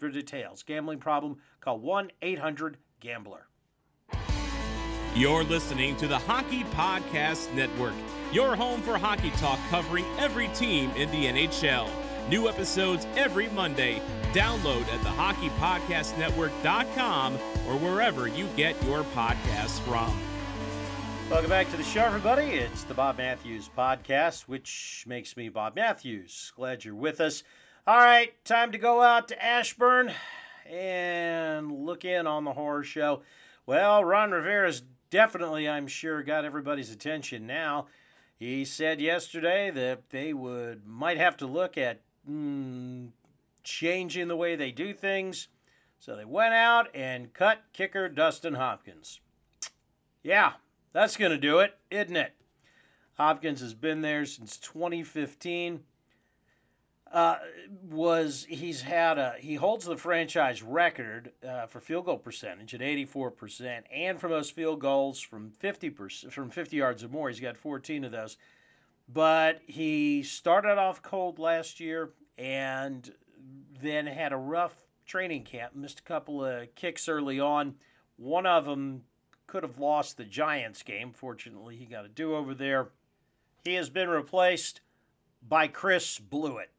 for 0.00 0.08
details. 0.08 0.64
Gambling 0.64 0.98
problem? 0.98 1.36
Call 1.60 1.78
1-800-GAMBLER. 1.78 3.46
You're 5.14 5.44
listening 5.44 5.96
to 5.96 6.06
the 6.06 6.18
Hockey 6.18 6.62
Podcast 6.64 7.52
Network, 7.54 7.94
your 8.32 8.56
home 8.56 8.80
for 8.80 8.96
hockey 8.96 9.30
talk 9.32 9.58
covering 9.68 10.06
every 10.18 10.48
team 10.48 10.90
in 10.92 11.10
the 11.10 11.26
NHL. 11.26 11.90
New 12.28 12.48
episodes 12.48 13.06
every 13.16 13.48
Monday. 13.48 14.00
Download 14.32 14.82
at 14.82 15.02
the 15.02 15.08
thehockeypodcastnetwork.com 15.08 17.34
or 17.34 17.78
wherever 17.78 18.28
you 18.28 18.46
get 18.56 18.80
your 18.84 19.02
podcasts 19.02 19.80
from. 19.80 20.16
Welcome 21.28 21.50
back 21.50 21.68
to 21.70 21.76
the 21.76 21.82
show, 21.82 22.04
everybody. 22.04 22.46
It's 22.46 22.84
the 22.84 22.94
Bob 22.94 23.18
Matthews 23.18 23.68
Podcast, 23.76 24.42
which 24.42 25.02
makes 25.08 25.36
me 25.36 25.48
Bob 25.48 25.74
Matthews. 25.74 26.52
Glad 26.54 26.84
you're 26.84 26.94
with 26.94 27.20
us. 27.20 27.42
All 27.86 27.96
right, 27.96 28.32
time 28.44 28.72
to 28.72 28.78
go 28.78 29.00
out 29.00 29.28
to 29.28 29.42
Ashburn 29.42 30.12
and 30.66 31.72
look 31.72 32.04
in 32.04 32.26
on 32.26 32.44
the 32.44 32.52
horror 32.52 32.84
show. 32.84 33.22
Well, 33.64 34.04
Ron 34.04 34.32
Rivera's 34.32 34.82
definitely, 35.08 35.66
I'm 35.66 35.86
sure, 35.86 36.22
got 36.22 36.44
everybody's 36.44 36.92
attention 36.92 37.46
now. 37.46 37.86
He 38.38 38.66
said 38.66 39.00
yesterday 39.00 39.70
that 39.70 40.10
they 40.10 40.34
would 40.34 40.86
might 40.86 41.16
have 41.16 41.38
to 41.38 41.46
look 41.46 41.78
at 41.78 42.02
mm, 42.30 43.08
changing 43.64 44.28
the 44.28 44.36
way 44.36 44.56
they 44.56 44.72
do 44.72 44.92
things. 44.92 45.48
So 46.00 46.16
they 46.16 46.26
went 46.26 46.52
out 46.52 46.94
and 46.94 47.32
cut 47.32 47.62
kicker 47.72 48.10
Dustin 48.10 48.54
Hopkins. 48.54 49.20
Yeah, 50.22 50.52
that's 50.92 51.16
going 51.16 51.32
to 51.32 51.38
do 51.38 51.60
it, 51.60 51.78
isn't 51.90 52.16
it? 52.16 52.34
Hopkins 53.14 53.62
has 53.62 53.72
been 53.72 54.02
there 54.02 54.26
since 54.26 54.58
2015. 54.58 55.80
Was 57.12 58.46
he's 58.48 58.82
had 58.82 59.18
a 59.18 59.34
he 59.38 59.56
holds 59.56 59.84
the 59.84 59.96
franchise 59.96 60.62
record 60.62 61.32
uh, 61.46 61.66
for 61.66 61.80
field 61.80 62.04
goal 62.04 62.18
percentage 62.18 62.72
at 62.72 62.80
84% 62.80 63.82
and 63.92 64.20
for 64.20 64.28
most 64.28 64.52
field 64.52 64.80
goals 64.80 65.20
from 65.20 65.50
50% 65.50 66.30
from 66.30 66.50
50 66.50 66.76
yards 66.76 67.02
or 67.02 67.08
more. 67.08 67.28
He's 67.28 67.40
got 67.40 67.56
14 67.56 68.04
of 68.04 68.12
those. 68.12 68.36
But 69.12 69.60
he 69.66 70.22
started 70.22 70.78
off 70.78 71.02
cold 71.02 71.40
last 71.40 71.80
year 71.80 72.10
and 72.38 73.12
then 73.82 74.06
had 74.06 74.32
a 74.32 74.36
rough 74.36 74.74
training 75.04 75.42
camp 75.42 75.74
missed 75.74 75.98
a 75.98 76.04
couple 76.04 76.44
of 76.44 76.72
kicks 76.76 77.08
early 77.08 77.40
on. 77.40 77.74
One 78.16 78.46
of 78.46 78.66
them 78.66 79.02
could 79.48 79.64
have 79.64 79.80
lost 79.80 80.16
the 80.16 80.24
Giants 80.24 80.84
game. 80.84 81.12
Fortunately 81.12 81.74
he 81.74 81.86
got 81.86 82.04
a 82.04 82.08
do 82.08 82.36
over 82.36 82.54
there. 82.54 82.90
He 83.64 83.74
has 83.74 83.90
been 83.90 84.08
replaced 84.08 84.80
by 85.42 85.66
Chris 85.66 86.20
Blewitt 86.20 86.70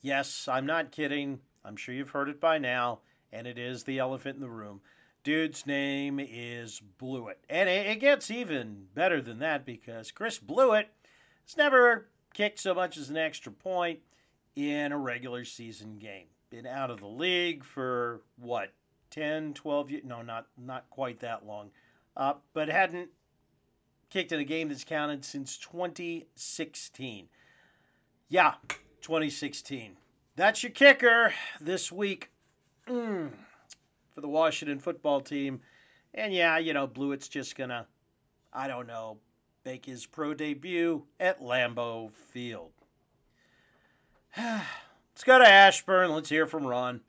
Yes, 0.00 0.48
I'm 0.48 0.66
not 0.66 0.92
kidding. 0.92 1.40
I'm 1.64 1.76
sure 1.76 1.94
you've 1.94 2.10
heard 2.10 2.28
it 2.28 2.40
by 2.40 2.58
now, 2.58 3.00
and 3.32 3.46
it 3.46 3.58
is 3.58 3.84
the 3.84 3.98
elephant 3.98 4.36
in 4.36 4.42
the 4.42 4.48
room. 4.48 4.80
Dude's 5.24 5.66
name 5.66 6.20
is 6.20 6.80
Blewitt. 7.00 7.38
And 7.50 7.68
it, 7.68 8.00
gets 8.00 8.30
even 8.30 8.86
better 8.94 9.20
than 9.20 9.40
that 9.40 9.66
because 9.66 10.10
Chris 10.10 10.38
Blewitt 10.38 10.86
has 11.46 11.56
never 11.56 12.08
kicked 12.32 12.60
so 12.60 12.74
much 12.74 12.96
as 12.96 13.10
an 13.10 13.16
extra 13.16 13.52
point 13.52 13.98
in 14.54 14.92
a 14.92 14.98
regular 14.98 15.44
season 15.44 15.98
game. 15.98 16.26
Been 16.50 16.66
out 16.66 16.90
of 16.90 17.00
the 17.00 17.06
league 17.06 17.64
for 17.64 18.22
what, 18.36 18.72
10, 19.10 19.54
12 19.54 19.90
years? 19.90 20.04
No, 20.06 20.22
not, 20.22 20.46
not 20.56 20.88
quite 20.88 21.20
that 21.20 21.44
long. 21.44 21.70
Uh, 22.16 22.34
but 22.54 22.68
hadn't 22.68 23.10
kicked 24.10 24.32
in 24.32 24.40
a 24.40 24.44
game 24.44 24.68
that's 24.68 24.84
counted 24.84 25.24
since 25.24 25.58
2016. 25.58 27.28
Yeah, 28.28 28.54
2016. 29.00 29.96
That's 30.36 30.62
your 30.62 30.72
kicker 30.72 31.32
this 31.60 31.90
week 31.90 32.30
mm, 32.86 33.30
for 34.14 34.20
the 34.20 34.28
Washington 34.28 34.78
football 34.78 35.20
team. 35.20 35.60
And 36.14 36.32
yeah, 36.32 36.58
you 36.58 36.72
know, 36.72 36.86
Blewitt's 36.86 37.28
just 37.28 37.56
going 37.56 37.70
to, 37.70 37.86
I 38.52 38.68
don't 38.68 38.86
know, 38.86 39.18
make 39.64 39.84
his 39.84 40.06
pro 40.06 40.34
debut 40.34 41.04
at 41.20 41.40
Lambeau 41.40 42.12
Field. 42.12 42.72
Let's 44.36 45.24
go 45.24 45.38
to 45.38 45.48
Ashburn. 45.48 46.12
Let's 46.12 46.28
hear 46.28 46.46
from 46.46 46.66
Ron. 46.66 47.00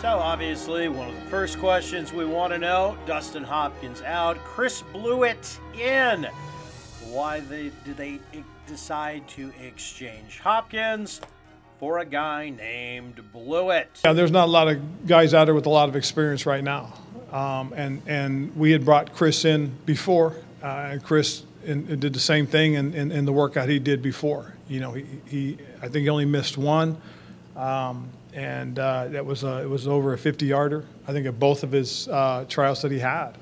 So, 0.00 0.08
obviously, 0.08 0.88
one 0.88 1.08
of 1.08 1.14
the 1.16 1.30
first 1.30 1.58
questions 1.58 2.12
we 2.12 2.26
want 2.26 2.52
to 2.52 2.58
know 2.58 2.96
Dustin 3.06 3.42
Hopkins 3.42 4.02
out, 4.02 4.36
Chris 4.44 4.82
Blewitt 4.92 5.58
in 5.76 6.28
why 7.12 7.40
they 7.40 7.70
did 7.84 7.96
they 7.96 8.20
decide 8.66 9.26
to 9.28 9.52
exchange 9.62 10.40
Hopkins 10.40 11.20
for 11.78 11.98
a 11.98 12.04
guy 12.04 12.50
named 12.50 13.22
Blewitt? 13.34 13.86
Yeah, 14.04 14.12
there's 14.12 14.30
not 14.30 14.48
a 14.48 14.50
lot 14.50 14.68
of 14.68 15.06
guys 15.06 15.34
out 15.34 15.44
there 15.44 15.54
with 15.54 15.66
a 15.66 15.70
lot 15.70 15.88
of 15.88 15.96
experience 15.96 16.46
right 16.46 16.64
now, 16.64 16.92
um, 17.32 17.72
and 17.76 18.02
and 18.06 18.54
we 18.56 18.72
had 18.72 18.84
brought 18.84 19.12
Chris 19.14 19.44
in 19.44 19.72
before, 19.84 20.36
uh, 20.62 20.88
and 20.90 21.02
Chris 21.02 21.44
in, 21.64 21.86
in 21.88 22.00
did 22.00 22.12
the 22.12 22.20
same 22.20 22.46
thing 22.46 22.74
in, 22.74 22.94
in, 22.94 23.10
in, 23.10 23.24
the 23.24 23.32
workout 23.32 23.68
he 23.68 23.78
did 23.78 24.00
before. 24.00 24.54
You 24.68 24.80
know, 24.80 24.92
he, 24.92 25.06
he 25.26 25.58
I 25.82 25.88
think 25.88 26.02
he 26.02 26.08
only 26.08 26.24
missed 26.24 26.56
one. 26.56 26.96
Um, 27.56 28.10
and 28.36 28.78
uh, 28.78 29.08
that 29.08 29.24
was 29.24 29.42
a, 29.44 29.62
it 29.62 29.68
was 29.68 29.88
over 29.88 30.12
a 30.12 30.18
50 30.18 30.46
yarder. 30.46 30.84
I 31.08 31.12
think 31.12 31.26
at 31.26 31.40
both 31.40 31.62
of 31.62 31.72
his 31.72 32.06
uh, 32.08 32.44
trials 32.48 32.82
that 32.82 32.92
he 32.92 32.98
had. 32.98 33.32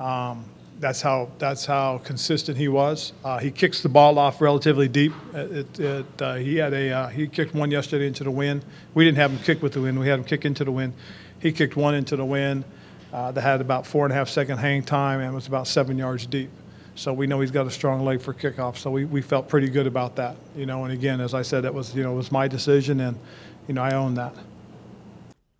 Um, 0.00 0.46
that's 0.78 1.02
how 1.02 1.30
that's 1.38 1.66
how 1.66 1.98
consistent 1.98 2.56
he 2.56 2.68
was. 2.68 3.12
Uh, 3.24 3.38
he 3.38 3.50
kicks 3.50 3.82
the 3.82 3.88
ball 3.88 4.18
off 4.18 4.40
relatively 4.40 4.88
deep. 4.88 5.12
It, 5.34 5.78
it, 5.80 6.22
uh, 6.22 6.34
he 6.34 6.56
had 6.56 6.72
a 6.72 6.90
uh, 6.90 7.06
he 7.08 7.26
kicked 7.26 7.54
one 7.54 7.70
yesterday 7.70 8.06
into 8.06 8.24
the 8.24 8.30
wind. 8.30 8.64
We 8.94 9.04
didn't 9.04 9.18
have 9.18 9.32
him 9.32 9.38
kick 9.38 9.62
with 9.62 9.72
the 9.72 9.80
wind. 9.80 9.98
We 9.98 10.08
had 10.08 10.20
him 10.20 10.24
kick 10.24 10.44
into 10.44 10.64
the 10.64 10.72
wind. 10.72 10.94
He 11.40 11.52
kicked 11.52 11.76
one 11.76 11.94
into 11.94 12.16
the 12.16 12.24
wind 12.24 12.64
uh, 13.12 13.32
that 13.32 13.40
had 13.40 13.60
about 13.60 13.86
four 13.86 14.04
and 14.04 14.12
a 14.12 14.16
half 14.16 14.28
second 14.28 14.58
hang 14.58 14.82
time 14.82 15.20
and 15.20 15.34
was 15.34 15.46
about 15.46 15.66
seven 15.66 15.98
yards 15.98 16.26
deep. 16.26 16.50
So 16.94 17.12
we 17.12 17.26
know 17.26 17.40
he's 17.40 17.52
got 17.52 17.66
a 17.66 17.70
strong 17.70 18.04
leg 18.04 18.20
for 18.20 18.34
kickoff. 18.34 18.76
So 18.76 18.90
we, 18.90 19.04
we 19.04 19.22
felt 19.22 19.48
pretty 19.48 19.68
good 19.68 19.86
about 19.86 20.16
that. 20.16 20.36
You 20.56 20.66
know, 20.66 20.84
and 20.84 20.92
again, 20.92 21.20
as 21.20 21.32
I 21.32 21.42
said, 21.42 21.64
it 21.64 21.74
was 21.74 21.94
you 21.94 22.02
know 22.02 22.12
was 22.12 22.30
my 22.30 22.46
decision, 22.48 23.00
and 23.00 23.18
you 23.66 23.74
know 23.74 23.82
I 23.82 23.94
own 23.94 24.14
that. 24.14 24.34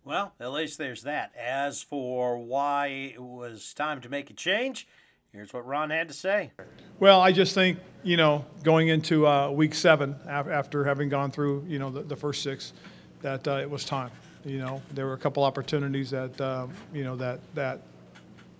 Well, 0.03 0.33
at 0.39 0.51
least 0.51 0.79
there's 0.79 1.03
that. 1.03 1.31
As 1.37 1.83
for 1.83 2.37
why 2.39 2.87
it 2.87 3.21
was 3.21 3.73
time 3.75 4.01
to 4.01 4.09
make 4.09 4.29
a 4.31 4.33
change 4.33 4.87
Here's 5.31 5.53
what 5.53 5.65
Ron 5.65 5.91
had 5.91 6.07
to 6.07 6.13
say. 6.13 6.51
Well, 6.99 7.21
I 7.21 7.31
just 7.31 7.53
think, 7.53 7.77
you 8.03 8.17
know, 8.17 8.45
going 8.63 8.87
into 8.87 9.27
uh, 9.27 9.49
week 9.51 9.75
seven, 9.75 10.15
after 10.27 10.83
having 10.83 11.07
gone 11.07 11.29
through, 11.29 11.65
you 11.67 11.77
know, 11.77 11.91
the, 11.91 12.01
the 12.01 12.15
first 12.15 12.41
six, 12.41 12.73
that 13.21 13.47
uh, 13.47 13.57
it 13.57 13.69
was 13.69 13.85
time. 13.85 14.09
You 14.43 14.57
know, 14.57 14.81
there 14.93 15.05
were 15.05 15.13
a 15.13 15.17
couple 15.17 15.43
opportunities 15.43 16.09
that, 16.09 16.39
um, 16.41 16.71
you 16.93 17.03
know, 17.03 17.15
that, 17.17 17.39
that 17.53 17.81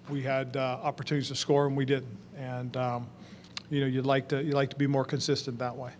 we 0.09 0.21
had 0.21 0.55
uh, 0.57 0.79
opportunities 0.83 1.29
to 1.29 1.35
score 1.35 1.65
and 1.65 1.75
we 1.75 1.85
didn't. 1.85 2.17
And, 2.37 2.75
um, 2.77 3.07
you 3.69 3.81
know, 3.81 3.87
you'd 3.87 4.05
like 4.05 4.27
to, 4.27 4.43
you'd 4.43 4.53
like 4.53 4.69
to 4.69 4.75
be 4.75 4.87
more 4.87 5.05
consistent 5.05 5.57
that 5.59 5.75
way. 5.75 5.91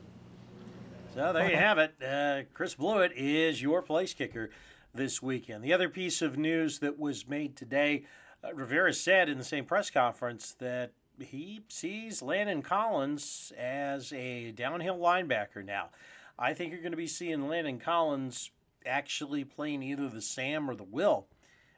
So 1.16 1.34
there 1.34 1.50
you 1.50 1.58
have 1.58 1.80
it. 1.80 1.94
Uh, 2.02 2.42
Chris 2.54 2.76
Blewitt 2.76 3.12
is 3.16 3.62
your 3.62 3.82
place 3.82 4.14
kicker 4.14 4.52
this 4.94 5.22
weekend. 5.22 5.64
The 5.64 5.74
other 5.74 5.90
piece 5.90 6.22
of 6.22 6.38
news 6.38 6.80
that 6.80 7.00
was 7.00 7.28
made 7.28 7.56
today, 7.56 8.06
uh, 8.43 8.53
Rivera 8.53 8.93
said 8.93 9.29
in 9.29 9.38
the 9.38 9.43
same 9.43 9.65
press 9.65 9.89
conference 9.89 10.55
that 10.60 10.91
he 11.19 11.62
sees 11.67 12.22
Landon 12.22 12.62
Collins 12.62 13.51
as 13.58 14.13
a 14.13 14.51
downhill 14.51 14.98
linebacker 14.98 15.63
now. 15.63 15.89
I 16.38 16.53
think 16.53 16.72
you're 16.72 16.81
going 16.81 16.91
to 16.91 16.98
be 16.98 17.08
seeing 17.08 17.48
Landon 17.48 17.79
Collins 17.79 18.51
actually 18.86 19.43
playing 19.43 19.84
either 19.84 20.08
the 20.08 20.22
Sam 20.22 20.69
or 20.69 20.75
the 20.75 20.84
Will 20.84 21.27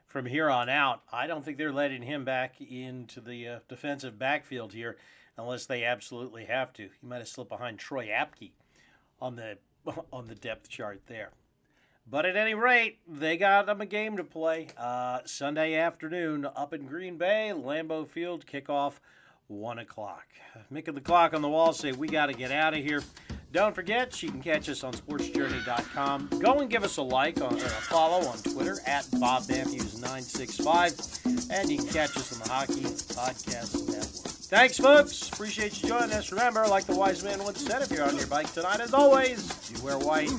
from 0.06 0.26
here 0.26 0.50
on 0.50 0.70
out. 0.70 1.02
I 1.12 1.26
don't 1.26 1.44
think 1.44 1.58
they're 1.58 1.72
letting 1.72 2.04
him 2.04 2.24
back 2.24 2.62
into 2.62 3.22
the 3.22 3.48
uh, 3.48 3.60
defensive 3.68 4.20
backfield 4.20 4.74
here 4.74 4.98
unless 5.38 5.66
they 5.66 5.84
absolutely 5.84 6.46
have 6.46 6.74
to. 6.74 6.84
He 6.84 7.08
might 7.08 7.18
have 7.18 7.28
slipped 7.28 7.50
behind 7.50 7.80
Troy 7.80 8.08
Apke 8.08 8.52
on 9.20 9.36
the 9.36 9.58
on 10.14 10.28
the 10.28 10.36
depth 10.36 10.70
chart 10.70 11.02
there. 11.08 11.32
But 12.12 12.26
at 12.26 12.36
any 12.36 12.54
rate, 12.54 13.00
they 13.08 13.38
got 13.38 13.68
them 13.68 13.80
a 13.80 13.86
game 13.86 14.18
to 14.18 14.26
play 14.26 14.68
uh, 14.78 15.20
Sunday 15.24 15.76
afternoon 15.76 16.46
up 16.46 16.74
in 16.74 16.86
Green 16.86 17.18
Bay, 17.18 17.54
Lambeau 17.56 18.06
Field, 18.06 18.46
kickoff 18.46 18.96
one 19.48 19.80
o'clock. 19.80 20.26
Making 20.70 20.96
the 20.96 21.02
clock 21.02 21.34
on 21.34 21.42
the 21.42 21.48
wall 21.48 21.72
say 21.72 21.94
we 21.94 22.10
got 22.10 22.26
to 22.26 22.34
get 22.34 22.52
out 22.52 22.74
of 22.74 22.84
here. 22.84 23.02
Don't 23.54 23.74
forget, 23.74 24.22
you 24.22 24.30
can 24.30 24.42
catch 24.42 24.68
us 24.68 24.84
on 24.84 24.92
sportsjourney.com. 24.92 26.30
Go 26.40 26.60
and 26.60 26.70
give 26.70 26.84
us 26.84 26.98
a 26.98 27.02
like 27.02 27.40
or 27.40 27.56
a 27.56 27.60
follow 27.60 28.28
on 28.28 28.38
Twitter 28.40 28.80
at 28.86 29.08
Bob 29.18 29.48
Matthews 29.48 29.96
965 30.02 31.50
and 31.50 31.70
you 31.70 31.78
can 31.78 31.88
catch 31.88 32.18
us 32.18 32.34
on 32.34 32.40
the 32.40 32.50
Hockey 32.50 32.82
Podcast 32.82 33.88
Network. 33.88 34.06
Thanks, 34.52 34.78
folks. 34.78 35.30
Appreciate 35.30 35.82
you 35.82 35.88
joining 35.88 36.12
us. 36.12 36.30
Remember, 36.32 36.68
like 36.68 36.86
the 36.86 36.96
wise 36.96 37.24
man 37.24 37.42
once 37.42 37.66
said, 37.66 37.82
if 37.82 37.90
you're 37.90 38.04
on 38.04 38.18
your 38.18 38.28
bike 38.28 38.52
tonight, 38.54 38.82
as 38.82 38.94
always, 38.94 39.72
you 39.72 39.82
wear 39.82 39.98
white. 39.98 40.30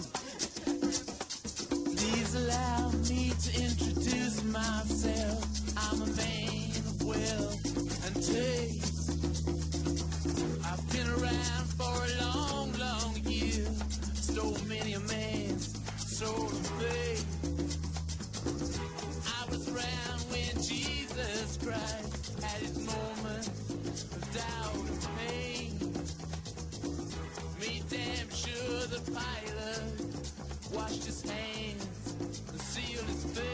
pilot 29.11 29.83
washed 30.73 31.05
his 31.05 31.23
hands 31.23 32.15
The 32.53 32.59
seal 32.59 33.01
is. 33.09 33.25
face. 33.39 33.52